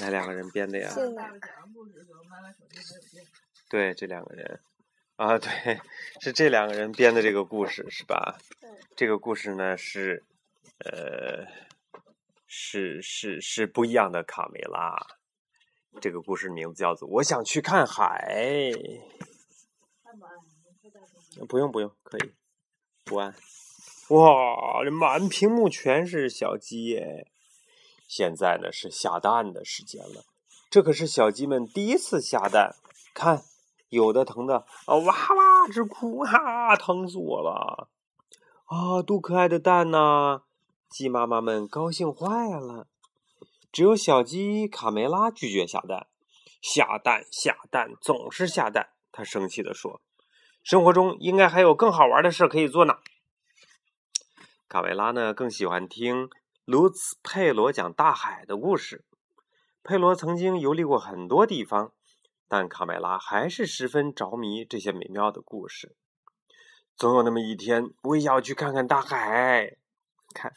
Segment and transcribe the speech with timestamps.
[0.00, 0.88] 哪两个人编的呀？
[0.90, 1.22] 是的。
[3.68, 4.60] 对，这两个人，
[5.16, 5.80] 啊，对，
[6.20, 8.38] 是这两个人编的这个故事，是吧？
[8.96, 10.24] 这个故事呢是，
[10.78, 11.46] 呃，
[12.46, 14.96] 是是是不一样的卡梅拉。
[16.00, 18.72] 这个故事名字叫做《我想去看海》。
[21.48, 22.32] 不用不用，可以
[23.04, 23.34] 不按。
[24.08, 27.30] 哇，这满屏幕全是小鸡耶！
[28.08, 30.24] 现在呢是下蛋的时间了，
[30.68, 32.74] 这可是小鸡们第一次下蛋。
[33.14, 33.42] 看，
[33.90, 37.88] 有的疼的啊哇哇直哭，啊，疼死我了！
[38.64, 40.42] 啊，多可爱的蛋呐！
[40.88, 42.86] 鸡妈妈们高兴坏了。
[43.70, 46.06] 只有小鸡卡梅拉拒绝下蛋，
[46.62, 48.88] 下蛋下蛋总是下蛋。
[49.12, 50.00] 他生气地说
[50.64, 52.98] ：“生活中应该还有更好玩的事可以做呢。”
[54.68, 56.30] 卡梅拉呢更喜欢听
[56.68, 59.02] 卢茨佩罗讲大海的故事。
[59.82, 61.94] 佩罗曾经游历过很多地方，
[62.46, 65.96] 但卡梅拉还是十分着迷这些美妙的故事。
[66.94, 69.78] 总有那么一天，我也要去看看大海。
[70.34, 70.52] 看，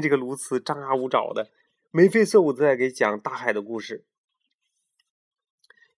[0.00, 1.50] 这个卢茨张牙舞爪的。
[1.90, 4.04] 眉飞色舞的在给讲大海的故事。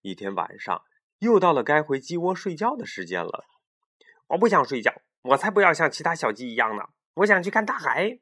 [0.01, 0.83] 一天晚上，
[1.19, 3.45] 又到了该回鸡窝睡觉的时间了。
[4.29, 6.85] 我不想睡觉，我才不要像其他小鸡一样呢！
[7.17, 8.19] 我想去看大海。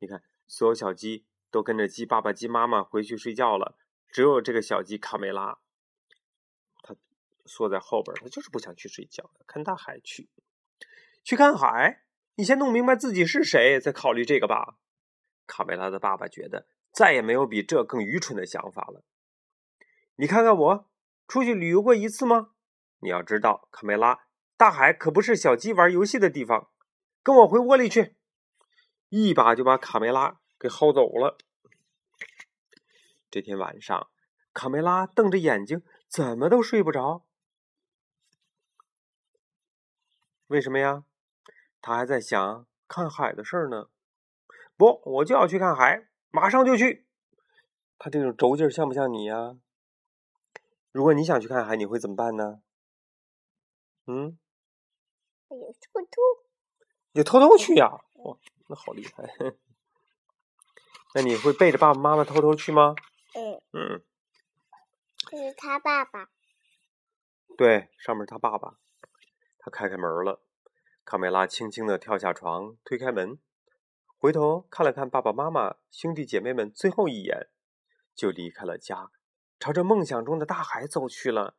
[0.00, 0.20] 你看，
[0.52, 3.74] 所有小鸡都跟着鸡爸爸、鸡妈妈回去睡觉了，
[4.10, 5.58] 只有这个小鸡卡梅拉，
[6.82, 6.94] 它
[7.46, 10.28] 缩在后边，它就是不想去睡觉，看大海去。
[11.24, 12.02] 去看海？
[12.34, 14.76] 你先弄明白自己是谁，再考虑这个吧。
[15.46, 19.02] 卡梅拉的爸爸觉得再也没有比这更愚蠢的想法了。
[20.16, 20.90] 你看看我，
[21.26, 22.50] 出去旅游过一次吗？
[22.98, 24.26] 你要知道，卡梅拉，
[24.58, 26.68] 大海可不是小鸡玩游戏的地方。
[27.22, 28.16] 跟我回窝里去！
[29.08, 31.36] 一把就把卡梅拉给薅走了。
[33.28, 34.08] 这天晚上，
[34.54, 37.24] 卡梅拉瞪着眼睛，怎么都睡不着。
[40.46, 41.04] 为什么呀？
[41.80, 43.88] 他还在想看海的事儿呢。
[44.76, 47.08] 不，我就要去看海，马上就去。
[47.98, 49.58] 他这种轴劲儿像不像你呀？
[50.92, 52.62] 如果你想去看海，你会怎么办呢？
[54.06, 54.38] 嗯？
[55.48, 56.44] 偷偷，
[57.10, 58.04] 你偷偷去呀？
[58.14, 59.24] 哇，那好厉害！
[61.14, 62.94] 那你会背着爸爸妈妈偷偷去吗？
[63.34, 63.62] 嗯。
[63.72, 64.02] 嗯。
[65.30, 66.28] 这是他爸爸。
[67.56, 68.78] 对，上面是他爸爸。
[69.58, 70.42] 他开开门了，
[71.04, 73.38] 卡梅拉轻轻的跳下床，推开门。
[74.18, 77.48] 回头看了看爸爸妈妈、兄弟姐妹们最后一眼，
[78.14, 79.10] 就离开了家，
[79.58, 81.56] 朝着梦想中的大海走去了。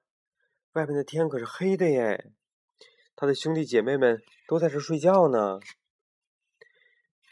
[0.74, 2.32] 外面的天可是黑的耶，
[3.16, 5.60] 他的兄弟姐妹们都在这睡觉呢。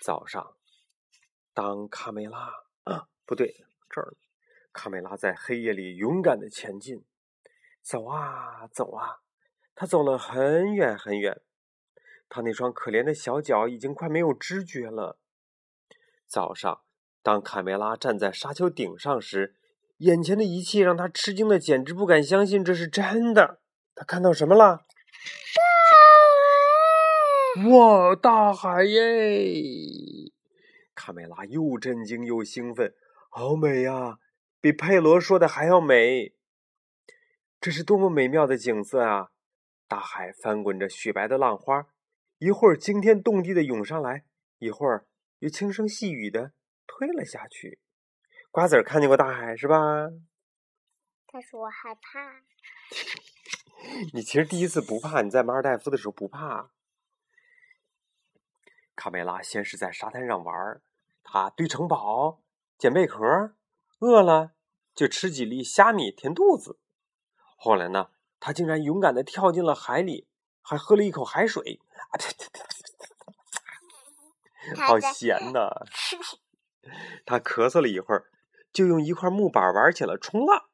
[0.01, 0.55] 早上，
[1.53, 2.53] 当卡梅拉
[2.83, 4.15] 啊，不对，这儿，
[4.71, 7.03] 卡梅拉在黑夜里勇敢的前进，
[7.81, 9.19] 走啊走啊，
[9.75, 11.41] 他走了很远很远，
[12.29, 15.19] 他那双可怜的小脚已经快没有知觉了。
[16.25, 16.81] 早上，
[17.21, 19.55] 当卡梅拉站在沙丘顶上时，
[19.97, 23.59] 眼前的一切让他吃惊的简直不敢相信这是真的。
[23.93, 24.85] 他看到什么了？
[27.69, 30.20] 哇，大海耶！
[31.01, 32.93] 卡梅拉又震惊又兴奋，
[33.31, 34.19] 好美呀，
[34.59, 36.35] 比佩罗说的还要美。
[37.59, 39.31] 这是多么美妙的景色啊！
[39.87, 41.87] 大海翻滚着雪白的浪花，
[42.37, 44.25] 一会儿惊天动地的涌上来，
[44.59, 45.07] 一会儿。
[45.39, 46.53] 又轻声细语的
[46.85, 47.79] 退了下去。
[48.51, 50.07] 瓜子儿看见过大海是吧？
[51.33, 52.43] 但是我害怕。
[54.13, 56.69] 你其实第一次不怕，你在马尔代夫的时候不怕。
[58.95, 60.53] 卡梅拉先是在沙滩上玩，
[61.33, 62.41] 他堆城堡、
[62.77, 63.17] 捡贝壳，
[63.99, 64.51] 饿了
[64.93, 66.77] 就吃几粒虾米填肚子。
[67.55, 68.09] 后来呢，
[68.41, 70.27] 他竟然勇敢的跳进了海里，
[70.61, 71.79] 还喝了一口海水。
[72.09, 72.19] 啊！
[74.75, 75.69] 好咸呐！
[77.25, 78.29] 他咳嗽了一会儿，
[78.73, 80.65] 就用一块木板玩起了冲浪。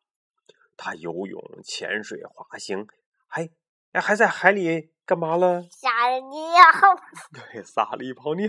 [0.75, 2.88] 他游泳、潜水、滑行，
[3.27, 3.48] 还
[3.94, 5.62] 还在海里干嘛了？
[5.69, 6.63] 撒了尿。
[7.31, 8.48] 对，撒了一泡尿。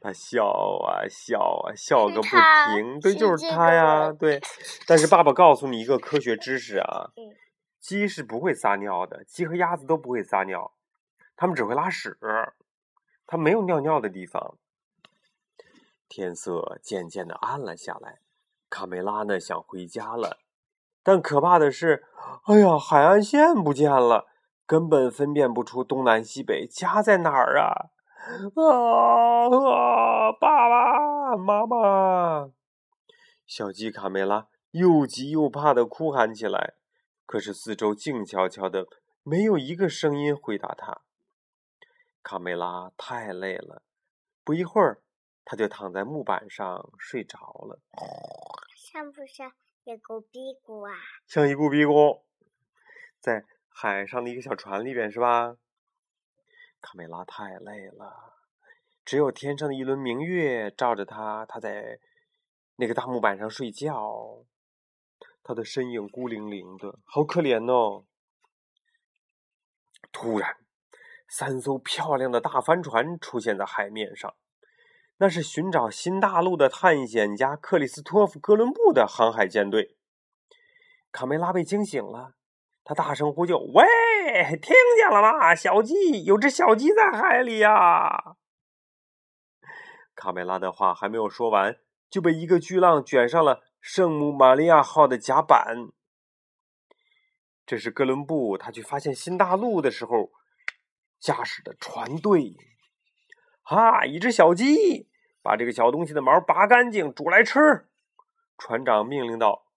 [0.00, 3.00] 他笑啊笑啊笑个不停。
[3.00, 4.12] 对，就是他呀。
[4.12, 4.40] 对，
[4.86, 7.10] 但是爸爸告诉你一个科学知识啊，
[7.80, 10.72] 鸡是不会撒尿的，鸡和鸭子都不会撒尿，
[11.36, 12.18] 它们只会拉屎。
[13.26, 14.56] 它没有尿尿的地方。
[16.08, 18.20] 天色渐渐的暗了下来，
[18.70, 20.38] 卡梅拉呢想回家了，
[21.02, 22.04] 但可怕的是，
[22.44, 24.26] 哎呀，海岸线不见了，
[24.66, 27.90] 根本分辨不出东南西北，家在哪儿啊？
[28.18, 30.32] 啊啊！
[30.32, 32.52] 爸爸妈妈，
[33.46, 36.74] 小鸡卡梅拉又急又怕的哭喊起来。
[37.24, 38.86] 可是四周静悄悄的，
[39.22, 41.02] 没有一个声音回答他。
[42.22, 43.82] 卡梅拉太累了，
[44.42, 45.02] 不一会儿，
[45.44, 47.78] 他就躺在木板上睡着了。
[48.74, 49.52] 像不像
[49.84, 50.92] 一个屁股啊？
[51.26, 52.22] 像一股屁股，
[53.20, 55.56] 在海上的一个小船里边，是吧？
[56.88, 58.32] 卡梅拉太累了，
[59.04, 62.00] 只有天上的一轮明月照着他，他在
[62.76, 64.42] 那个大木板上睡觉，
[65.42, 68.06] 他的身影孤零零的，好可怜哦。
[70.10, 70.56] 突然，
[71.28, 74.34] 三艘漂亮的大帆船出现在海面上，
[75.18, 79.98] 那是寻找新大陆的探险家克里斯托夫·哥伦布的航海舰队。
[81.12, 82.37] 卡梅拉被惊醒了，
[82.88, 83.84] 他大声呼救：“喂，
[84.62, 85.54] 听见了吗？
[85.54, 88.36] 小鸡，有只小鸡在海里呀！”
[90.16, 91.76] 卡梅拉的话还没有说完，
[92.08, 95.90] 就被一个巨浪卷上了圣母玛利亚号的甲板。
[97.66, 100.32] 这是哥伦布他去发现新大陆的时候
[101.20, 102.56] 驾驶的船队。
[103.60, 105.10] 哈，一只小鸡，
[105.42, 107.86] 把这个小东西的毛拔干净，煮来吃。
[108.56, 109.67] 船长命令道。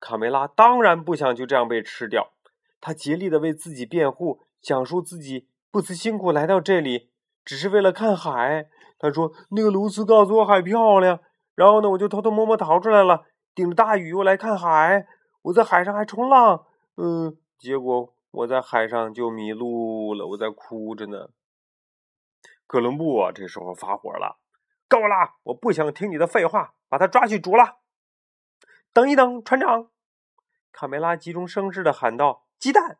[0.00, 2.32] 卡梅拉当然不想就这样被吃掉，
[2.80, 7.10] 他竭力的为自己辩护，讲述自己不辞辛苦来到这里，
[7.44, 8.68] 只是为了看海。
[9.00, 11.20] 他说：“那个卢斯告诉我海漂亮，
[11.54, 15.06] 然后呢，我就偷偷摸摸逃出来了，顶着大雨我来看海。
[15.42, 16.66] 我在海上还冲浪，
[16.96, 21.28] 嗯，结果我在海上就迷路了，我在哭着呢。”
[22.66, 24.38] 哥伦布啊，这时候发火了
[24.88, 27.77] ：“够了，我不想听你的废话，把他抓去煮了。”
[28.92, 29.90] 等一等，船长！
[30.72, 32.98] 卡梅拉急中生智的喊道：“鸡蛋！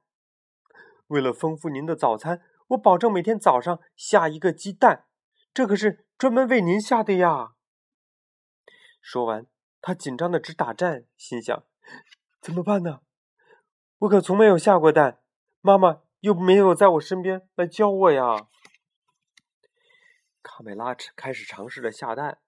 [1.09, 5.07] 为了丰富您的早餐，我保证每天早上下一个鸡蛋，
[5.55, 7.55] 这可是专门为您下的呀！”
[9.01, 9.47] 说完，
[9.81, 11.65] 他紧张的直打颤，心想
[12.41, 13.01] ：“怎么办呢？
[13.99, 15.23] 我可从没有下过蛋，
[15.61, 18.49] 妈妈又没有在我身边来教我呀！”
[20.43, 22.39] 卡梅拉开始尝试着下蛋。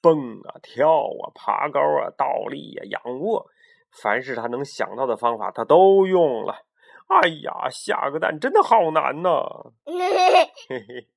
[0.00, 3.50] 蹦啊，跳啊，爬高啊，倒立呀，仰卧，
[3.90, 6.64] 凡是他能想到的方法，他都用了。
[7.08, 9.30] 哎呀，下个蛋真的好难呐！
[9.84, 11.08] 嘿嘿，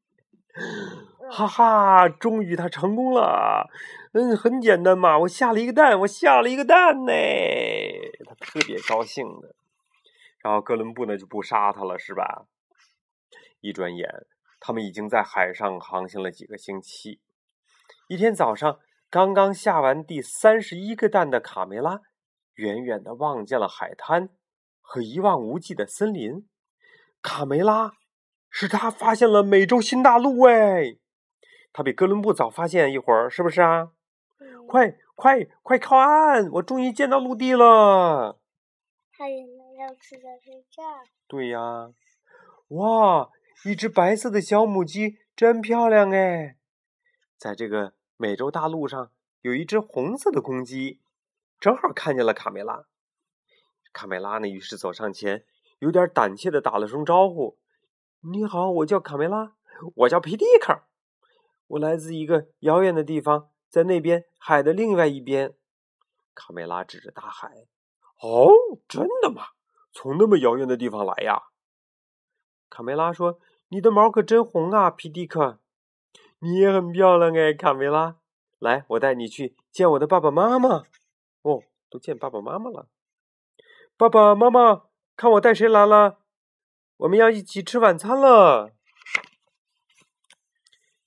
[1.29, 3.69] 哈哈，终于他成功了。
[4.13, 7.11] 嗯，很简单嘛，我下了一个蛋，我下了一个蛋呢。
[8.25, 9.55] 他特别高兴的。
[10.39, 12.45] 然后哥伦布呢就不杀他了，是吧？
[13.61, 14.09] 一转眼，
[14.59, 17.19] 他们已经在海上航行了几个星期。
[18.13, 18.77] 一天早上，
[19.09, 22.01] 刚刚下完第三十一个蛋的卡梅拉，
[22.53, 24.29] 远远的望见了海滩
[24.81, 26.47] 和一望无际的森林。
[27.23, 27.93] 卡梅拉
[28.51, 30.99] 是他发现了美洲新大陆哎！
[31.71, 33.93] 他比哥伦布早发现一会儿，是不是啊？
[34.67, 36.47] 快快快靠岸！
[36.51, 38.39] 我终于见到陆地了。
[39.11, 41.01] 他原来要吃的是这儿。
[41.27, 41.89] 对呀，
[42.67, 43.31] 哇，
[43.65, 46.57] 一只白色的小母鸡，真漂亮哎！
[47.39, 49.11] 在这个美洲大陆上，
[49.41, 51.01] 有一只红色的公鸡，
[51.59, 52.85] 正好看见了卡梅拉。
[53.91, 55.45] 卡梅拉呢，于是走上前，
[55.79, 57.59] 有点胆怯的打了声招呼
[58.31, 59.57] ：“你好，我叫卡梅拉，
[59.95, 60.83] 我叫皮迪克，
[61.67, 65.57] 我来自一个遥远的地方，在那边海的另外一边。”
[66.33, 67.67] 卡梅拉指着大海
[68.23, 68.47] ：“哦，
[68.87, 69.47] 真的吗？
[69.91, 71.41] 从那么遥远的地方来呀？”
[72.71, 75.59] 卡梅拉说：“你的毛可真红啊，皮迪克。”
[76.43, 78.17] 你也很漂亮哎，卡梅拉。
[78.59, 80.83] 来，我带你去见我的爸爸妈妈。
[81.41, 82.89] 哦，都见爸爸妈妈了。
[83.95, 84.83] 爸爸妈妈，
[85.15, 86.19] 看我带谁来了？
[86.97, 88.73] 我们要一起吃晚餐了。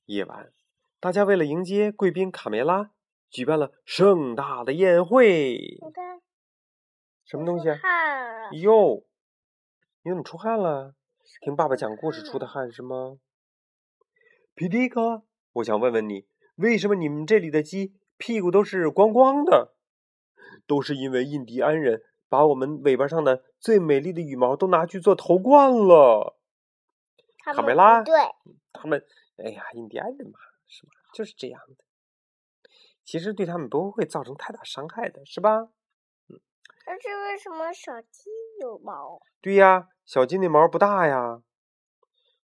[0.07, 0.55] 夜晚，
[1.01, 2.93] 大家为了迎接贵宾卡梅拉，
[3.29, 5.77] 举办了盛大的宴会。
[7.27, 7.71] 什么东西？
[7.71, 8.55] 汗。
[8.63, 9.05] 哟，
[10.03, 10.95] 你怎么出汗了？
[11.43, 13.19] 听爸爸讲故事出的汗是吗？
[14.57, 15.23] 皮迪克，
[15.53, 19.75] 我想问问你，为什么你们这里的鸡屁股都是光光的？
[20.67, 26.39] 都是因为印第安人把我们尾巴上的最美丽的羽毛都拿去做头冠了。
[27.45, 28.15] 卡梅拉，对，
[28.73, 29.05] 他们，
[29.37, 30.93] 哎呀，印第安人嘛，是吧？
[31.13, 31.85] 就是这样的。
[33.05, 35.69] 其实对他们不会造成太大伤害的，是吧？
[36.31, 36.41] 嗯。
[36.87, 38.31] 但是为什么小鸡
[38.63, 39.21] 有毛？
[39.43, 41.43] 对呀，小鸡那毛不大呀，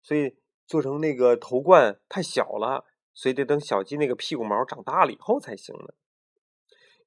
[0.03, 0.37] 所以。
[0.67, 5.95] 做成那个头冠太小了，所以得等小鸡那个屁股毛长大了以后才行呢。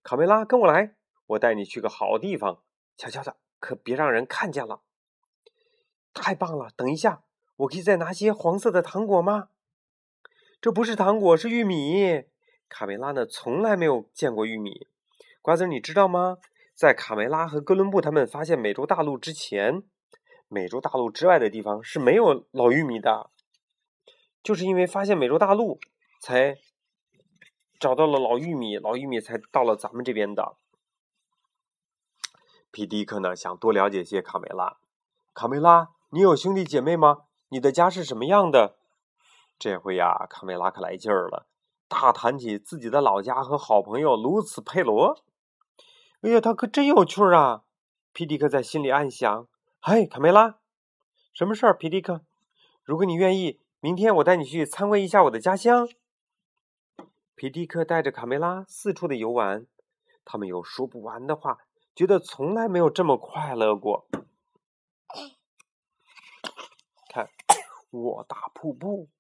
[0.04, 0.96] 卡梅拉，跟我来，
[1.28, 2.62] 我带你去个好地方，
[2.96, 4.82] 悄悄的，可别让人看见了。
[6.14, 6.70] 太棒了！
[6.78, 7.24] 等一下，
[7.58, 9.50] 我可以再拿些黄色的糖果吗？
[10.62, 12.26] 这不是糖果，是玉米。
[12.70, 14.88] 卡梅拉呢，从来没有见过玉米，
[15.42, 16.38] 瓜子，你知道吗？
[16.74, 19.84] 在卡梅拉和哥伦布他们发现美洲大陆之前，
[20.48, 23.32] 美洲大陆之外的地方是没有老玉米的，
[24.46, 25.80] 就是因为发现美洲大陆，
[26.22, 26.56] 才
[27.80, 30.56] 找到了老玉米，老玉米才到了咱们这边的。
[32.70, 34.78] 皮迪克呢，想多了解些卡梅拉。
[35.34, 37.24] 卡梅拉，你有兄弟姐妹吗？
[37.50, 38.78] 你的家是什么样的？
[39.58, 41.48] 这回呀，卡梅拉可来劲儿了，
[41.88, 45.24] 大谈起自己的老家和好朋友卢茨佩罗。
[46.22, 47.64] 哎呀，他可真有趣啊！
[48.14, 49.48] 皮迪克在心里暗想
[49.82, 50.60] ：“嗨，卡梅拉，
[51.34, 52.22] 什么事儿？”皮迪克，
[52.84, 55.88] 如果你愿意，明天我带你去参观一下我的家乡。
[57.36, 59.68] 皮迪克带着卡梅拉四处的游玩，
[60.24, 61.60] 他们有说不完的话，
[61.94, 64.08] 觉得从来没有这么快乐过。
[67.10, 67.30] 看，
[67.92, 69.12] 我大瀑布。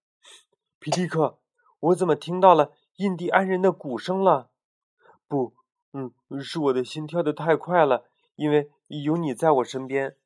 [0.79, 1.38] 皮迪克，
[1.79, 4.50] 我怎么听到了印第安人的鼓声了？
[5.27, 5.53] 不，
[5.93, 10.17] 嗯，是我的心跳的太快了，因为有你在我身边。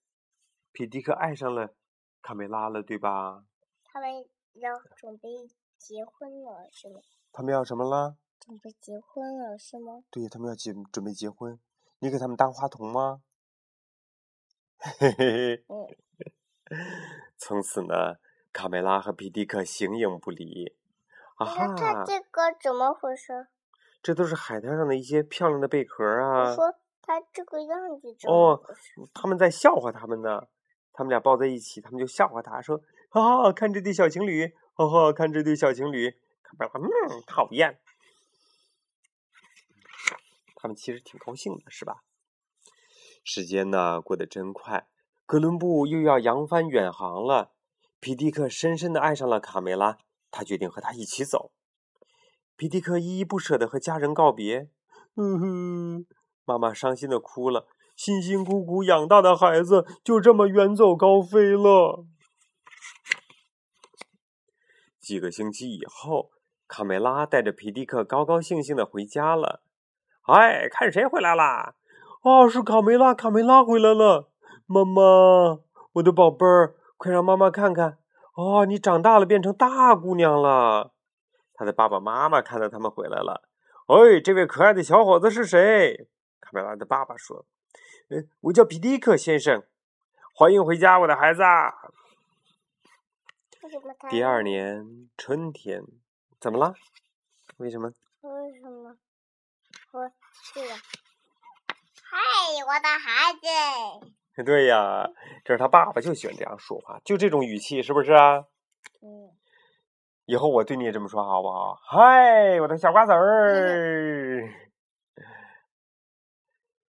[0.72, 1.74] 皮迪克爱上了
[2.22, 3.44] 卡梅拉了，对吧？
[3.92, 7.02] 他们要准备结婚了，是吗？
[7.32, 8.18] 他们要什么了？
[8.40, 10.04] 准备结婚了，是吗？
[10.12, 11.60] 对，他们要结准备结婚。
[11.98, 13.24] 你给他们当花童吗？
[14.78, 15.66] 嘿嘿嘿。
[15.68, 15.88] 嗯。
[17.38, 18.18] 从此呢？
[18.54, 20.76] 卡梅拉和皮迪克形影不离。
[21.36, 21.76] 啊哈！
[21.76, 23.48] 他这个怎么回事？
[24.04, 26.50] 这都是海滩上的一些漂亮的贝壳啊。
[26.50, 28.16] 我说他这个样子？
[28.28, 28.62] 哦，
[29.14, 30.48] 他们在笑话他们呢。
[30.92, 36.16] 他们俩抱在一起，他们就笑话他说：“哈哈，看这对小情侣，哈哈，看这对小情侣。”，
[36.58, 37.80] 嗯，讨厌。
[40.56, 42.04] 他们其实挺高兴的，是吧？
[43.24, 44.88] 时间呢，过得真快。
[45.26, 47.52] 哥伦布又要扬帆远航了。
[48.00, 49.98] 皮迪克深深的爱上了卡梅拉，
[50.32, 51.52] 他决定和她一起走。
[52.56, 54.70] 皮迪克依依不舍的和家人告别，
[55.16, 56.06] 嗯哼，
[56.46, 62.06] 妈妈伤心的哭了，辛辛苦苦养大的孩子就这么远走高飞了。
[65.10, 66.30] 几个星期以后，
[66.68, 69.64] 卡梅拉带着皮迪克高高兴兴的回家了。
[70.28, 71.74] 哎，看谁回来啦？
[72.22, 74.30] 哦，是卡梅拉，卡梅拉回来了。
[74.68, 75.02] 妈妈，
[75.94, 76.76] 我的宝贝儿。
[76.96, 77.98] 快让妈妈看看！
[78.36, 80.92] 哦，你长大了，变成大姑娘了。
[81.56, 83.50] 他的爸爸妈妈看到他们回来了。
[83.88, 86.08] 哎，这位可爱的小伙子是谁？
[86.40, 87.48] 卡梅拉的爸爸说
[88.12, 89.64] ：“嗯，我叫皮迪克先生，
[90.36, 91.42] 欢迎回家，我的孩子。”
[94.10, 95.84] 第二年春天，
[96.40, 96.74] 怎么了？
[97.58, 97.92] 为什么？
[98.22, 98.96] 为什么？
[99.92, 100.10] 我
[100.44, 100.76] 去了。
[102.02, 102.18] 嗨，
[102.66, 103.44] 我的孩子。
[104.46, 105.10] 对呀，
[105.44, 108.46] 这是他爸爸就喜欢这样说话，就这种语气，是不是啊？
[109.02, 109.36] 嗯。
[110.26, 111.76] 以后我对你也这么说，好不好？
[111.84, 114.48] 嗨，我的小瓜子儿。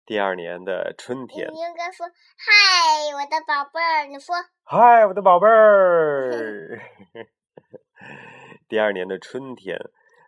[0.10, 1.48] 第二年的春天。
[1.54, 4.36] 你应该说：“嗨，我的宝贝儿。”你说
[4.66, 6.82] ：“嗨，我的宝贝 儿。”
[8.68, 9.78] 第二年的春天，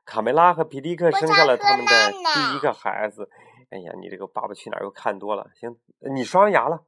[0.06, 3.28] 卡梅拉和皮迪克生下了他们的第一个孩子。
[3.72, 5.50] 哎呀，你这个《爸爸去哪儿》又看多了。
[5.56, 5.76] 行，
[6.14, 6.86] 你刷完牙了。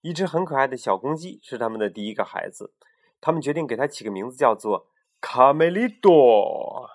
[0.00, 2.72] 一只很可爱的小公鸡是他们的第一个孩子，
[3.20, 4.86] 他们决定给它起个名字，叫做
[5.20, 6.88] 卡梅利多。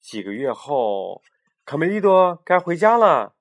[0.00, 1.20] 几个月后，
[1.66, 3.34] 卡梅利多该回家了。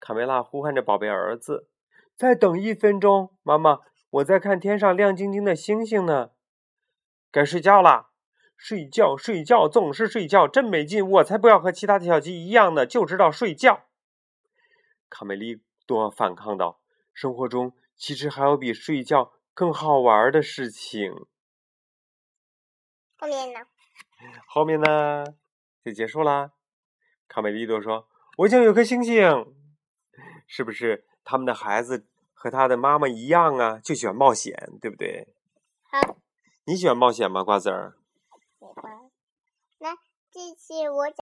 [0.00, 1.68] 卡梅拉呼唤着宝贝儿子
[2.16, 6.30] ：“再等一分钟，妈妈，我在看天上亮晶晶的星星呢。”
[7.30, 8.12] 该睡觉啦，
[8.56, 11.06] 睡觉睡觉总是睡觉，真没劲！
[11.06, 13.84] 我才不要和其他的小鸡一样呢，就知道睡觉。
[15.10, 16.80] 卡梅利多反抗道
[17.12, 21.12] ：“生活中其实还有比睡觉更好玩的事情。”
[23.20, 23.60] 后面呢？
[24.46, 25.26] 后面呢？
[25.84, 26.52] 就结束啦。
[27.32, 28.08] 卡梅利多说
[28.38, 29.22] ：“我想有颗星星，
[30.48, 31.06] 是不是？
[31.22, 35.28] 他们的孩子和他的妈妈一样啊，就喜欢冒险，对不对？”
[35.88, 36.16] 好。
[36.64, 37.94] 你喜欢冒险吗，瓜子儿？
[38.58, 38.92] 喜欢。
[39.78, 39.94] 那
[40.32, 41.16] 这次我讲。